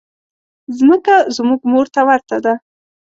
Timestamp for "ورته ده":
2.07-2.53